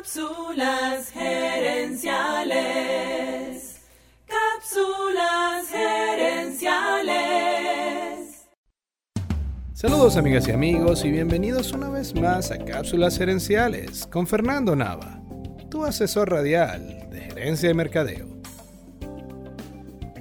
[0.00, 2.08] Cápsulas gerenciales.
[4.26, 7.18] Cápsulas gerenciales.
[9.74, 15.20] Saludos amigas y amigos y bienvenidos una vez más a Cápsulas gerenciales con Fernando Nava,
[15.68, 18.26] tu asesor radial de gerencia de mercadeo.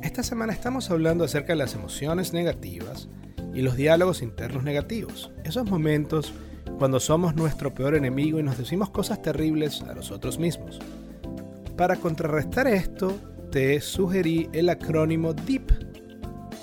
[0.03, 3.07] Esta semana estamos hablando acerca de las emociones negativas
[3.53, 6.33] y los diálogos internos negativos, esos momentos
[6.79, 10.79] cuando somos nuestro peor enemigo y nos decimos cosas terribles a nosotros mismos.
[11.75, 13.13] Para contrarrestar esto,
[13.51, 15.71] te sugerí el acrónimo DEEP,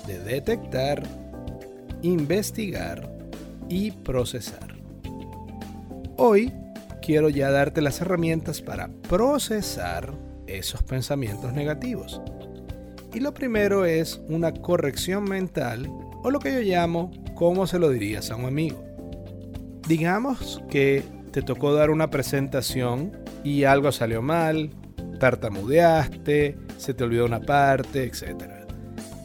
[0.07, 1.03] de detectar,
[2.01, 3.07] investigar
[3.69, 4.75] y procesar.
[6.17, 6.51] Hoy
[7.03, 10.11] quiero ya darte las herramientas para procesar
[10.47, 12.21] esos pensamientos negativos.
[13.13, 15.87] Y lo primero es una corrección mental
[16.23, 18.86] o lo que yo llamo cómo se lo dirías a un amigo.
[19.87, 21.01] Digamos que
[21.31, 23.13] te tocó dar una presentación
[23.45, 24.71] y algo salió mal,
[25.17, 28.43] tartamudeaste, se te olvidó una parte, etc.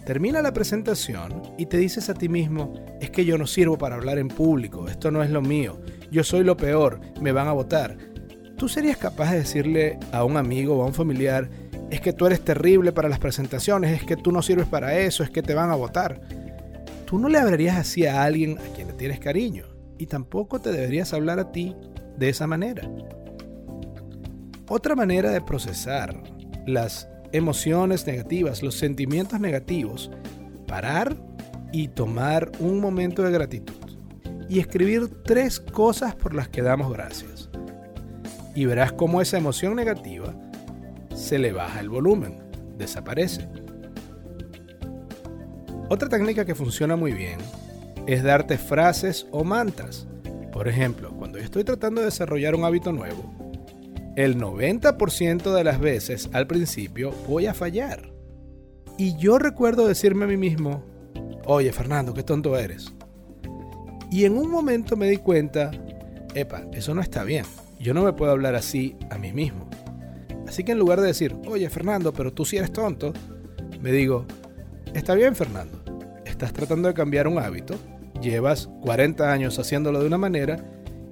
[0.06, 3.96] Termina la presentación y te dices a ti mismo, es que yo no sirvo para
[3.96, 5.80] hablar en público, esto no es lo mío,
[6.12, 7.96] yo soy lo peor, me van a votar.
[8.56, 11.50] ¿Tú serías capaz de decirle a un amigo o a un familiar,
[11.90, 15.24] es que tú eres terrible para las presentaciones, es que tú no sirves para eso,
[15.24, 16.20] es que te van a votar?
[17.04, 19.71] Tú no le hablarías así a alguien a quien le tienes cariño
[20.02, 21.76] y tampoco te deberías hablar a ti
[22.18, 22.90] de esa manera.
[24.68, 26.20] Otra manera de procesar
[26.66, 30.10] las emociones negativas, los sentimientos negativos,
[30.66, 31.16] parar
[31.70, 33.76] y tomar un momento de gratitud
[34.48, 37.48] y escribir tres cosas por las que damos gracias.
[38.56, 40.34] Y verás cómo esa emoción negativa
[41.14, 42.42] se le baja el volumen,
[42.76, 43.48] desaparece.
[45.88, 47.38] Otra técnica que funciona muy bien
[48.06, 50.06] es darte frases o mantras.
[50.52, 53.32] Por ejemplo, cuando yo estoy tratando de desarrollar un hábito nuevo,
[54.16, 58.12] el 90% de las veces al principio voy a fallar.
[58.98, 60.84] Y yo recuerdo decirme a mí mismo,
[61.46, 62.92] oye Fernando, qué tonto eres.
[64.10, 65.70] Y en un momento me di cuenta,
[66.34, 67.46] epa, eso no está bien.
[67.80, 69.68] Yo no me puedo hablar así a mí mismo.
[70.46, 73.14] Así que en lugar de decir, oye Fernando, pero tú sí eres tonto,
[73.80, 74.26] me digo,
[74.92, 75.82] está bien Fernando,
[76.26, 77.76] estás tratando de cambiar un hábito,
[78.22, 80.64] llevas 40 años haciéndolo de una manera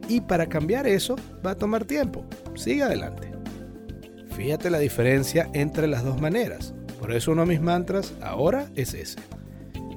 [0.08, 2.24] y para cambiar eso va a tomar tiempo.
[2.54, 3.30] Sigue adelante.
[4.34, 6.72] Fíjate la diferencia entre las dos maneras.
[6.98, 9.18] Por eso uno de mis mantras ahora es ese.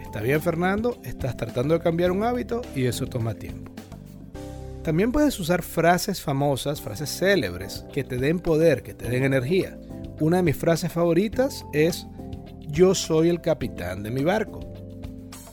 [0.03, 3.71] Está bien Fernando, estás tratando de cambiar un hábito y eso toma tiempo.
[4.83, 9.77] También puedes usar frases famosas, frases célebres, que te den poder, que te den energía.
[10.19, 12.05] Una de mis frases favoritas es,
[12.67, 14.72] yo soy el capitán de mi barco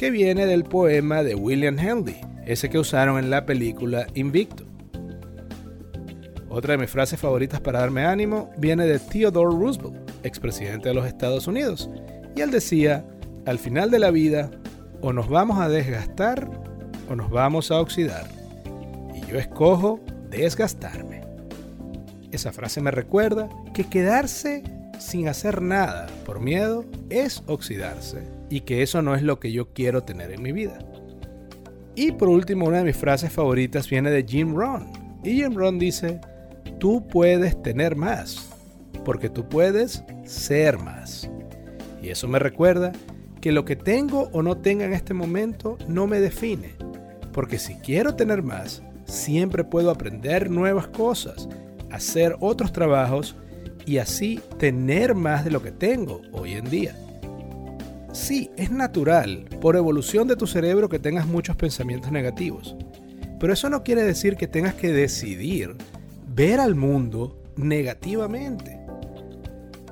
[0.01, 2.17] que viene del poema de William Henley,
[2.47, 4.65] ese que usaron en la película Invicto.
[6.49, 11.05] Otra de mis frases favoritas para darme ánimo viene de Theodore Roosevelt, expresidente de los
[11.05, 11.91] Estados Unidos,
[12.35, 13.05] y él decía,
[13.45, 14.51] al final de la vida,
[15.03, 16.51] o nos vamos a desgastar
[17.11, 18.27] o nos vamos a oxidar.
[19.15, 20.01] Y yo escojo
[20.31, 21.21] desgastarme.
[22.33, 24.63] Esa frase me recuerda que quedarse
[24.99, 29.73] sin hacer nada por miedo es oxidarse y que eso no es lo que yo
[29.73, 30.79] quiero tener en mi vida.
[31.95, 34.89] Y por último, una de mis frases favoritas viene de Jim Rohn.
[35.23, 36.21] Y Jim Rohn dice,
[36.79, 38.51] tú puedes tener más,
[39.05, 41.31] porque tú puedes ser más.
[42.03, 42.93] Y eso me recuerda
[43.41, 46.75] que lo que tengo o no tenga en este momento no me define,
[47.33, 51.49] porque si quiero tener más, siempre puedo aprender nuevas cosas,
[51.91, 53.37] hacer otros trabajos
[53.87, 56.95] y así tener más de lo que tengo hoy en día.
[58.13, 62.75] Sí, es natural, por evolución de tu cerebro, que tengas muchos pensamientos negativos.
[63.39, 65.77] Pero eso no quiere decir que tengas que decidir
[66.27, 68.81] ver al mundo negativamente.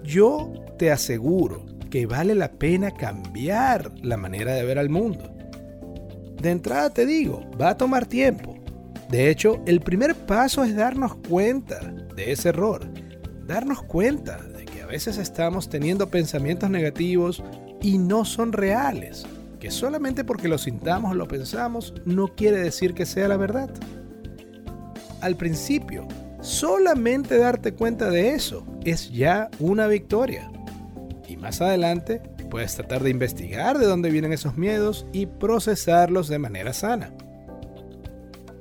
[0.02, 5.32] Yo te aseguro que vale la pena cambiar la manera de ver al mundo.
[6.40, 8.56] De entrada te digo, va a tomar tiempo.
[9.10, 11.80] De hecho, el primer paso es darnos cuenta
[12.14, 12.86] de ese error.
[13.46, 17.42] Darnos cuenta de que a veces estamos teniendo pensamientos negativos
[17.82, 19.26] y no son reales.
[19.60, 23.70] Que solamente porque lo sintamos o lo pensamos no quiere decir que sea la verdad.
[25.20, 26.06] Al principio,
[26.40, 30.50] solamente darte cuenta de eso es ya una victoria.
[31.28, 36.38] Y más adelante puedes tratar de investigar de dónde vienen esos miedos y procesarlos de
[36.38, 37.12] manera sana.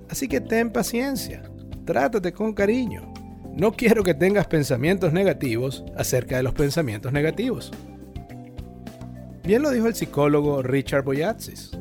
[0.10, 1.44] Así que ten paciencia,
[1.86, 3.14] trátate con cariño.
[3.56, 7.72] No quiero que tengas pensamientos negativos acerca de los pensamientos negativos.
[9.48, 11.72] Bien lo dijo el psicólogo Richard Boyatzis.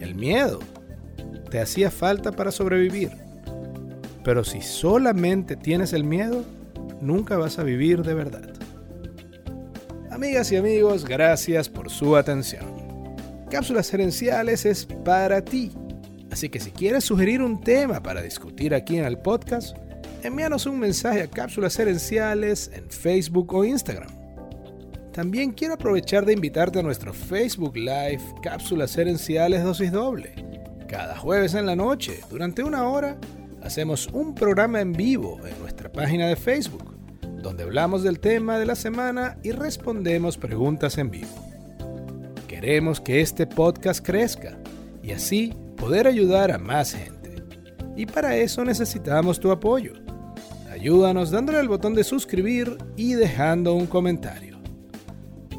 [0.00, 0.60] El miedo
[1.50, 3.10] te hacía falta para sobrevivir.
[4.24, 6.42] Pero si solamente tienes el miedo,
[7.02, 8.48] nunca vas a vivir de verdad.
[10.10, 12.64] Amigas y amigos, gracias por su atención.
[13.50, 15.70] Cápsulas Gerenciales es para ti.
[16.32, 19.76] Así que si quieres sugerir un tema para discutir aquí en el podcast,
[20.22, 24.23] envíanos un mensaje a Cápsulas Gerenciales en Facebook o Instagram.
[25.14, 30.34] También quiero aprovechar de invitarte a nuestro Facebook Live Cápsulas Gerenciales Dosis Doble.
[30.88, 33.16] Cada jueves en la noche, durante una hora,
[33.62, 36.96] hacemos un programa en vivo en nuestra página de Facebook,
[37.40, 41.48] donde hablamos del tema de la semana y respondemos preguntas en vivo.
[42.48, 44.58] Queremos que este podcast crezca
[45.00, 47.36] y así poder ayudar a más gente.
[47.94, 49.92] Y para eso necesitamos tu apoyo.
[50.72, 54.53] Ayúdanos dándole al botón de suscribir y dejando un comentario.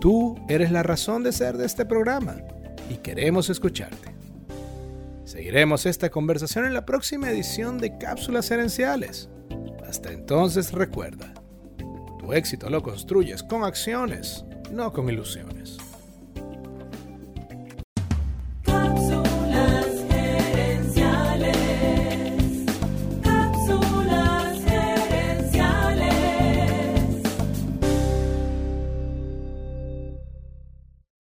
[0.06, 2.36] Tú eres la razón de ser de este programa
[2.92, 4.13] y queremos escucharte.
[5.24, 9.30] Seguiremos esta conversación en la próxima edición de Cápsulas Herenciales.
[9.84, 11.34] Hasta entonces recuerda,
[12.19, 15.80] tu éxito lo construyes con acciones, no con ilusiones.